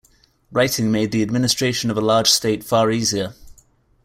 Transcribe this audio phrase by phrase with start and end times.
[0.51, 3.35] Writing made the administration of a large state far easier.